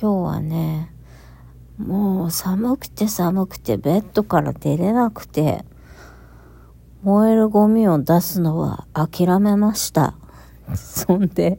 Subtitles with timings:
[0.00, 0.92] 今日はね、
[1.76, 5.64] もう寒くて寒くてベッドから出れなくて、
[7.02, 10.14] 燃えるゴミを出すのは諦めました。
[10.76, 11.58] そんで、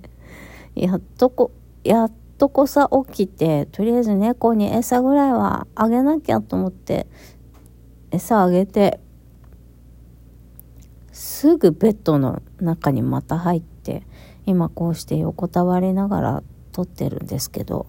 [0.73, 1.51] やっとこ、
[1.83, 7.07] やっとこさ起きて、とりあえず猫に餌ぐらいはあげなきゃと思って、
[8.09, 9.01] 餌あげて、
[11.11, 14.07] すぐベッドの中にまた入って、
[14.45, 17.85] 今こうして横たわりながら撮ってるんですけど、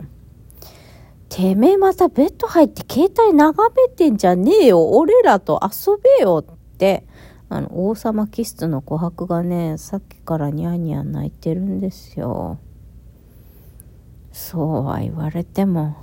[1.31, 4.91] てめえまたベッド入って携帯眺めてんじゃねえよ。
[4.91, 7.07] 俺らと遊べよって、
[7.49, 12.59] あの、王様気質の琥珀がね、さっきからニャーニャー泣いてるんですよ。
[14.33, 15.97] そうは言われても、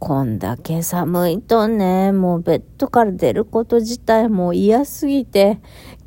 [0.00, 5.60] こんだけ寒いとね、もうベッドから出ること自体も嫌すぎて、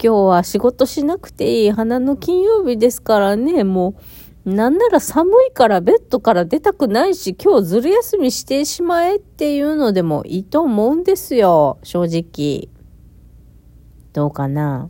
[0.03, 4.01] 今日は仕事しなくていい花の金曜日ですからね、もう、
[4.45, 12.69] なんなら寒いからベッドから出たくないし、今日ずる休みしてしまえっていうのでもいいと思うんですよ、正直。
[14.13, 14.89] どうかな？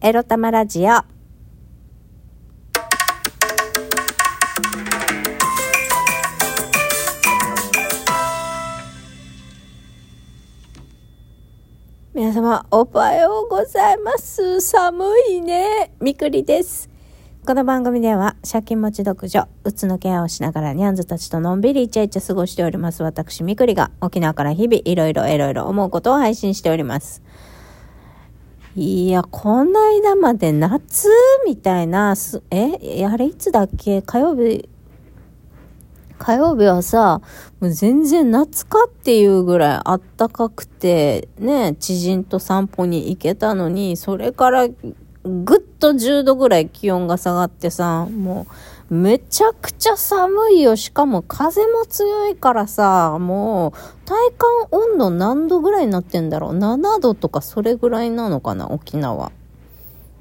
[0.00, 1.17] エロ玉ラジオ。
[12.28, 14.60] 皆様、おはようございます。
[14.60, 15.92] 寒いね。
[15.98, 16.90] みくりです。
[17.46, 23.02] この番組では、借金持ち独女、うつのケアをしながらニャンズたちとのんびりイチャイチャ過ごしております。
[23.02, 27.22] 私、みくりが沖縄から日々いろいろいろいろ思うことを配信しております。
[28.76, 31.08] いや、この間まで夏
[31.46, 32.14] みたいな、
[32.50, 34.02] え、あれいつだっけ？
[34.02, 34.68] 火曜日
[36.18, 37.20] 火曜日はさ、
[37.60, 48.46] もう全然夏かっていうぐらいあったかくて、ね、知人と散歩に行けたのに、それからぐっと10度ぐらい気温が下がってさ、も
[48.90, 50.74] うめちゃくちゃ寒いよ。
[50.74, 56.58] しかも風も強いからさ、もう体感温度何度ぐらいになってんだろう。
[56.58, 59.30] 7度とかそれぐらいなのかな、沖縄。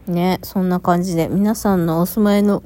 [0.08, 2.64] ね、そんな感じで皆さんのお住まいの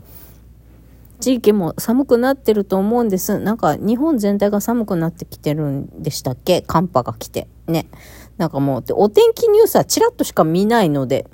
[1.22, 3.40] 地域も寒くなってると思うんです。
[3.40, 6.64] なんか日本全体が寒くなってきてるんでしたっけ？
[6.64, 7.48] 寒波が来て。
[7.68, 7.88] ね。
[8.38, 11.28] なんかもう、お天気ニュースはちらっとしか見ないので、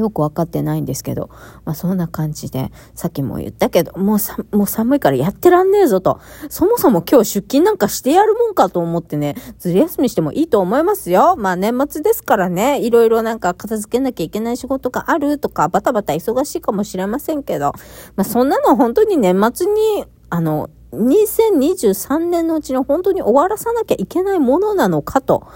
[0.00, 1.30] よくわかってないんですけど、
[1.64, 6.20] まあそんな感じで、さっきも言ったけど、もうさ、もう寒いからやってらんねえぞと。
[6.48, 11.36] そもそも今日出勤なんかしてやるもんかと思ってね、ずり休みしてもいいと思いますよ。
[11.36, 17.72] まあ年末ですからね、いろいろなんか片付けなきゃいけない仕事があるとか、バタバタ忙しいかもしれませんけど、
[18.16, 25.46] まあそんなの本当に年末に、あの、2023年のうちに本当に終わらさなきゃいけないものなのかと。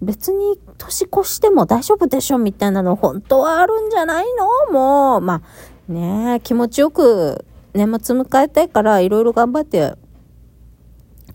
[0.00, 4.26] 別に年越しても大丈夫でしょみたいなの本当はあるんじゃない
[4.68, 4.72] の？
[4.72, 5.42] もう、ま
[5.88, 7.44] あね気持ちよく
[7.74, 9.94] 年末迎えたいからいろいろ頑張って、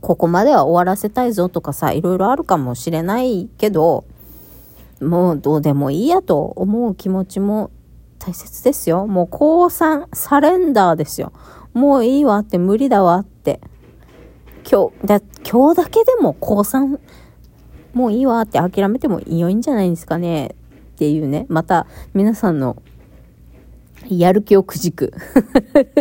[0.01, 4.05] ここまでは終わらせたいぞとかさ、いろいろあるかもしれないけど、
[5.01, 7.71] もうどうでもいいやと思う気持ちも
[8.19, 9.07] 大切ですよ。
[9.07, 11.33] もう降参、サレンダーですよ。
[11.73, 13.59] もういいわって無理だわって。
[14.69, 16.99] 今日、だ今日だけでも降参
[17.93, 20.55] もういいわって諦めても良いんじゃないですかね
[20.93, 22.81] っていうね、また皆さんの
[24.09, 25.13] やる気をくじく。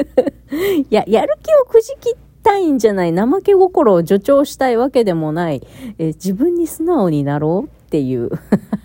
[0.53, 5.67] いや、やる気をくじきたいんじゃない怠け心を助長したいわけでもない。
[5.99, 8.31] え自分に素直になろうっていう。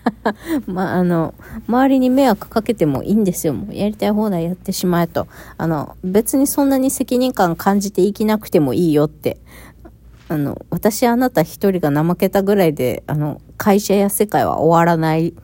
[0.66, 1.34] まあ、あの、
[1.66, 3.54] 周りに迷惑かけてもいいんですよ。
[3.54, 5.26] もうやりたい放題やってしまえと。
[5.56, 9.38] あの、別にそんなに責任感感じて生きなくてもいいよって。
[10.28, 15.34] あの、私あなた一人が怠けたぐらいで、あの、会社や世界は終わらない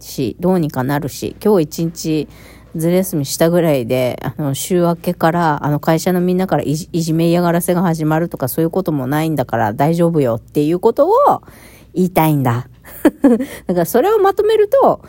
[0.00, 2.28] し、どうにかなるし、今日一日
[2.76, 11.42] ずれ休みしたぐらいで、あの、週明けから、あの、会社のみんなからいじめ嫌がらせが始まるとかそういうこともないんだから大丈夫よっていうことを
[11.94, 12.68] 言いたいんだ。
[13.66, 15.00] だからそれをまとめると、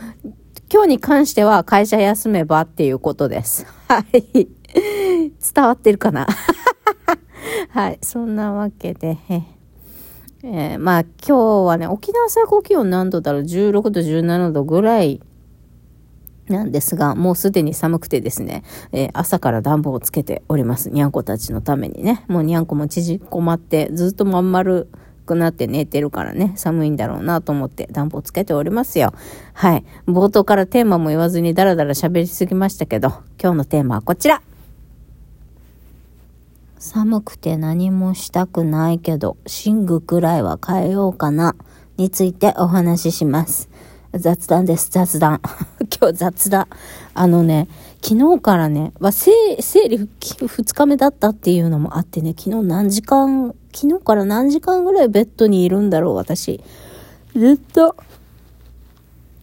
[0.72, 3.66] 今日に関しては会社休めばっていうことです。
[3.90, 4.24] はい。
[4.34, 4.50] 伝
[5.56, 6.28] わってるかな？
[7.70, 9.18] はい、そんなわけで、
[10.44, 15.22] えー、まあ今日はね、沖縄最高気温何度だろう ?16 度、17度ぐらい
[16.48, 20.90] なんですが、もうすでに寒くてですね、えー、朝から暖房をつけております。
[20.90, 22.24] にゃんこたちのためにね。
[22.28, 24.88] もうにゃんこも縮こまって、ずっとまん丸
[25.26, 29.14] くなって寝てるからね、寒いんだろうなと思って暖房つけておりますよ。
[29.54, 29.84] はい。
[30.08, 33.10] 冒頭からテーマも言わずにダラダラ喋りすぎましたけど、
[33.42, 34.42] 今日のテーマはこちら。
[36.80, 41.56] 寒くて何もしたくないけど、寝具くらいは変えようかな、
[41.98, 43.70] についてお話しします。
[44.14, 45.42] 雑談です、雑談。
[46.00, 46.68] 今日雑談。
[47.16, 47.68] あのね、
[48.04, 49.32] 昨日からね、まあ、生
[49.90, 56.64] 理2日目だったっていうのもあってね、昨日何時間、昨日から何時間ぐらいベッドにいるんだろう、私。
[57.36, 57.96] ずっと、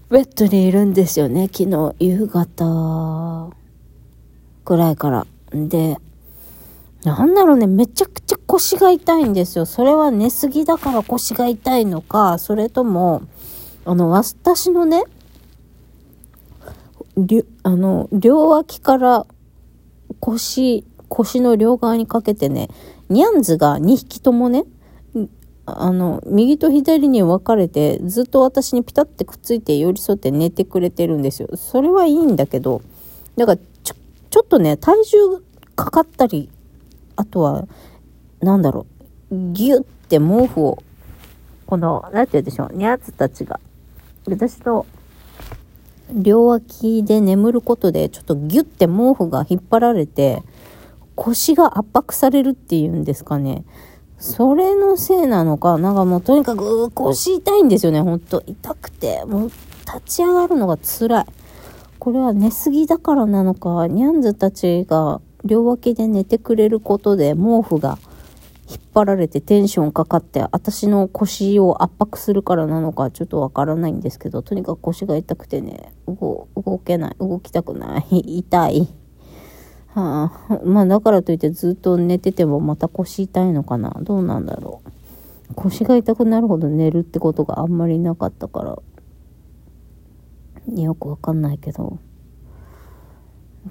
[0.09, 3.51] ベッドにいるんですよね、昨日、夕方
[4.65, 5.27] ぐらいから。
[5.53, 5.99] で、
[7.05, 9.67] なんだろうね、めちゃくちゃ腰が痛いんですよ。
[9.67, 13.23] それは寝すぎだから腰が痛いのか、それとも、
[13.85, 15.05] あの、私のね、
[17.19, 19.27] りゅあの、両脇から
[20.19, 22.71] 腰、腰の両側にかけてね、
[23.11, 24.65] ニャンズが2匹ともね、
[25.67, 31.49] あの、右と左に分かれて、ずっと私にピタってくっついて寄り添って寝てくれてるんですよ。
[31.57, 32.81] それはいいんだけど、
[33.37, 33.95] だから、ちょ、
[34.31, 35.17] ちょっとね、体重
[35.77, 36.49] かかったり
[37.17, 37.67] あとは、
[38.41, 38.87] なんだろ
[39.31, 40.83] う、ギュッて毛布を、
[41.67, 43.61] この、なんて言うでしょう、ニャーツたちが、
[44.27, 44.87] 私の
[46.13, 50.43] 両脇で眠ることで、ちょっとギュッて毛布が引っ張られて、
[51.15, 53.65] 腰が圧迫されるっていうんですかね。
[54.19, 58.43] それのせいなのか、なんかもうとにかく腰痛いんですよね、ほんと。
[58.47, 59.51] 痛くて、もう
[59.87, 61.27] 立ち上がるのが辛い。
[61.99, 67.99] これは寝すぎだからなのか、ニャンズたちが両脇で寝てくれることで毛布が
[68.69, 76.49] 引っ張られてテンションかかって私の腰を圧迫するからなのかちょっとわからないんですけどとにかく腰が痛くてね動
[76.85, 78.39] けない動きたくない。
[78.39, 78.89] 痛い
[79.89, 84.83] はあ、まあだからといってずっと寝ててもまた腰痛いのかなどうなんだろ
[85.51, 85.55] う。
[85.55, 88.79] 腰が痛くなるほど寝るってことがあんまりなかったから
[90.75, 91.99] よくわかんないけど。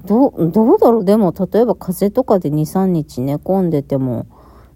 [0.05, 1.05] どう、どうだろう？
[1.05, 4.27] でも、例えば風邪とかで2、3日寝込んでても、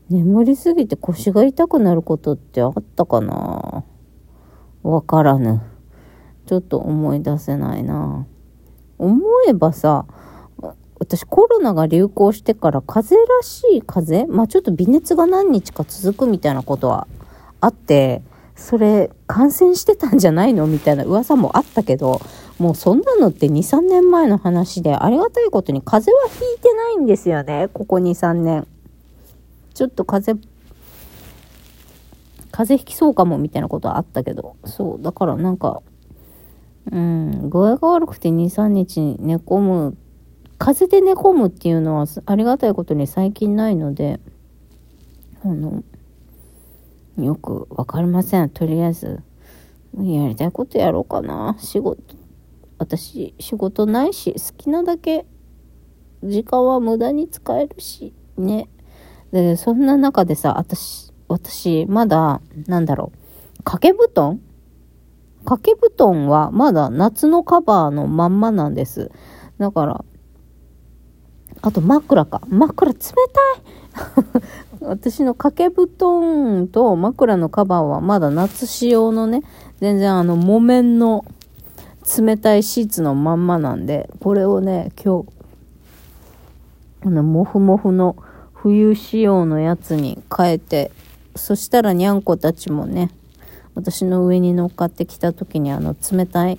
[0.09, 3.83] 眠りすぎて腰が痛くなることってあったかな？
[4.83, 5.61] わからぬ。
[6.45, 8.25] ちょっと思い出せないな。
[8.97, 10.05] 思えばさ、
[10.99, 14.37] 私コロナが流行してから風邪らしい風邪？
[14.37, 17.07] まあちょっと微熱が何日か続くみたいなことは
[17.59, 18.23] あって、
[18.55, 20.67] それ感染してたんじゃないの？
[20.67, 22.21] みたいな噂もあったけど、
[22.59, 27.69] もうそんなのって2、3年前の話で、ありがたいことに風邪はひいてないんですよね。
[27.71, 28.67] ここ2、3年。
[29.73, 30.49] ちょっと風邪、
[32.51, 34.55] 風邪ひきそうかもみたいなことはあったけど。
[34.65, 35.01] そう。
[35.01, 35.83] だからなんか、
[36.91, 39.97] うん、具合が悪くて2、3日寝込む、
[40.57, 44.19] 風邪で寝込むっていうのはありがたいことに最近ないので、
[45.43, 45.83] あの、
[47.19, 48.49] よくわかりません。
[48.49, 49.21] とりあえず、
[49.99, 51.55] やりたいことやろうかな。
[51.59, 52.01] 仕事、
[52.77, 55.25] 私仕事ないし好きなだけ
[56.23, 58.69] 時間は無駄に使えるしね。
[59.31, 63.63] でそんな中でさ私私まだなんだろう。
[63.63, 64.39] 掛け布団？
[65.43, 69.11] 掛け布団はまだ夏のカバーのまんまなんです。
[69.57, 70.05] だから
[71.61, 72.41] あと枕か。
[72.47, 73.07] 枕冷た
[73.59, 74.41] い！
[74.81, 79.41] 私の掛け布団と枕のカバーはまだ夏仕様のね
[79.79, 81.25] 全然あの木綿の
[82.19, 85.29] 冷たいシーツのまんまなんで、これをね、今日、
[87.05, 88.15] あの、もふもふの
[88.53, 90.91] 冬仕様のやつに変えて、
[91.35, 93.11] そしたらにゃんこたちもね、
[93.77, 96.57] 私の上に乗っかってきた時にあの冷たい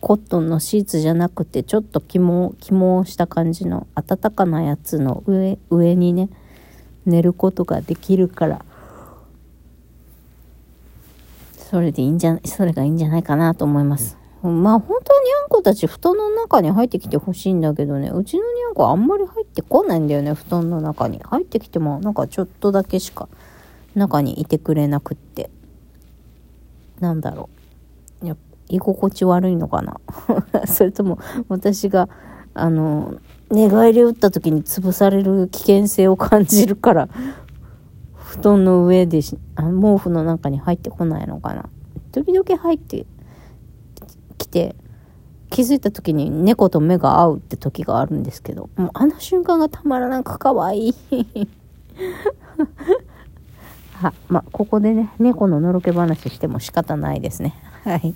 [0.00, 6.30] コットンのシーツじゃなくてちょっと肝肝した感じの暖かなやつの上上にね
[7.04, 8.64] 寝ることができるから
[11.72, 14.18] それでいいんじゃ、それがいいんじゃないかなと思います。
[14.42, 21.18] まあ本当にゃんこたち布団の中に入ってきてほしいんだけどね、うちのにゃんこあんまり入ってこないんだよね、布団の中に。
[21.24, 23.26] 入ってきてもなんかちょっとだけしか
[23.94, 25.48] 中にいてくれなくって。
[27.00, 27.48] なんだろ
[28.22, 28.26] う。
[28.26, 28.36] や
[28.68, 29.98] 居心地悪いのかな
[30.68, 32.10] それとも私が、
[32.52, 33.14] あの、
[33.50, 37.08] 寝返り打った時に潰される危険性を感じるから
[38.32, 41.68] 布団の上でしあ毛布の中に入ってこないのかな
[42.12, 43.04] 時々入って
[44.38, 44.74] きて
[45.50, 50.94] 気づいた時に猫と目が合うって時があるんですけどもうあの瞬間がたまらなく可愛い
[54.02, 58.14] あまあここでね猫ののろけ話しても仕方ないですねはい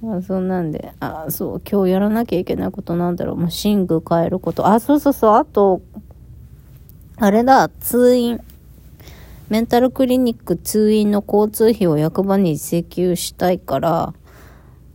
[0.00, 3.36] まあ、そんなんで、あ、そう、今日やらなきゃいけないことなんだろう。
[3.36, 4.66] まあ、寝具変えること。
[4.66, 5.36] あ、そうそうそう。
[5.36, 5.80] あと、
[7.16, 8.38] あれだ、通院。
[9.54, 14.12] メンタルクリニック通院の交通費を役場に請求したいから、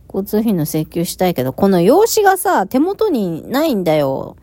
[0.06, 4.36] 交通費の請求したいけど、この用紙がさ、手元にないんだよ。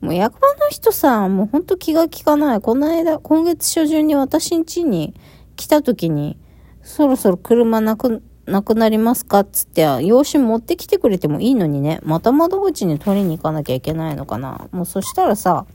[0.00, 2.60] もう役場の人さ、もうほんと気が利かない。
[2.60, 5.14] この間、今月初旬に私ん家に
[5.56, 6.38] 来た時に、
[6.84, 14.68] そろそろ車なく、なくなりますかっつって、用紙持ってきてくれてもいいのにね、また窓口に取りに行かなきゃいけないのかな。
[14.70, 15.66] もうそしたらさ、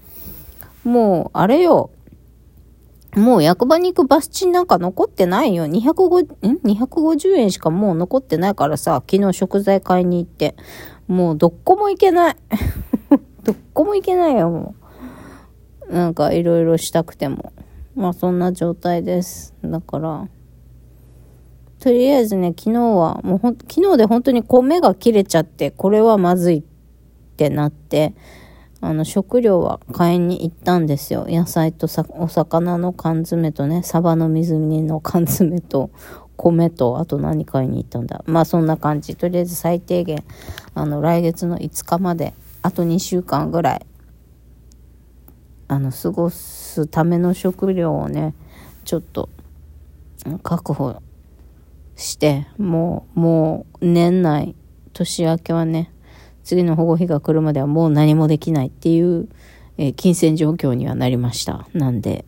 [0.86, 1.89] もう、あれよ、
[3.15, 5.65] もう役場に行くバス賃なんか残ってないよ。
[5.65, 10.55] 250、ん ?250 円しかもう残ってないからさ、昨日食材買いに行って。
[11.07, 12.36] もうどっこも行けない。
[13.43, 14.75] どっこも行けないよ、も
[15.89, 15.93] う。
[15.93, 17.53] なんかいろいろしたくても。
[17.95, 19.53] まあそんな状態です。
[19.63, 20.27] だから、
[21.79, 26.63] とりあえずね、昨日は、もうほん、昨日で本当に米が切れちゃって、これはまずいっ
[27.38, 28.13] てなって、
[28.86, 31.25] あの、食料は買いに行ったんですよ。
[31.27, 35.89] 野菜とさ、お魚の缶詰とね、サバの水煮の缶詰と、
[36.38, 38.24] 米と、あと何買いに行ったんだ。
[38.27, 39.15] まあそんな感じ。
[39.15, 40.24] とりあえず最低限、
[40.75, 43.86] あの、来月の5日まで、あと2週間ぐらい、
[45.68, 48.36] あの、過ごすための食料をね、
[48.84, 49.30] ちょっと、
[50.44, 51.01] 確保
[51.96, 54.54] して、もう、もう、年内、
[54.94, 55.92] 年明けはね、
[56.46, 59.28] 次の保護費が来るまではもう何もできないっていう、
[59.78, 61.68] えー、金銭状況にはなりました。
[61.74, 62.24] なんで、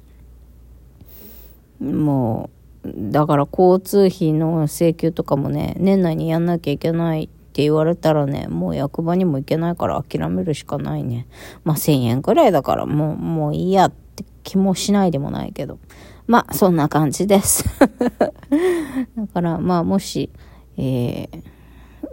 [1.79, 2.49] も
[2.83, 11.27] う、だから交通費の請求とかもね、年内にやんなきゃいけないって言われたらね、もう役場にも行けないから諦めるしかないね。
[11.63, 15.77] まあ1000円くらいだからもう、もういいやって気もしないでもないけど。
[16.25, 20.29] まあそんな感じです だからまあもし、
[20.75, 21.39] えー、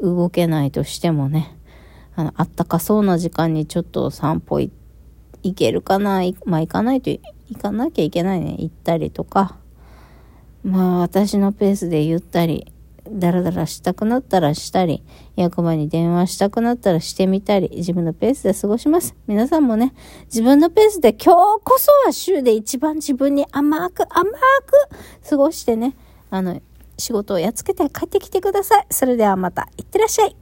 [0.03, 1.57] 動けないとしてもね、
[2.17, 4.71] あの、あったかそうな時間にちょっと散歩行
[5.55, 6.23] けるかな？
[6.45, 7.23] まあ行かないと、行
[7.61, 8.57] かなきゃいけないね。
[8.59, 9.57] 行ったりとか。
[10.63, 12.73] まあ私のペースでゆったり、
[13.07, 15.03] だらだらしたくなったらしたり、
[15.37, 19.15] 役場に電話したくなったらしてみたり、自分のペースで過ごします。
[19.27, 19.93] 皆さんもね、
[20.27, 24.39] 自分のペースで今日こそは週で一番自分に甘く甘く
[25.29, 25.95] 過ごしてね、
[26.31, 26.63] あの、
[26.97, 28.87] 仕事をやっつけて帰ってきてください。
[28.89, 30.37] それではまた、いってらっしゃい。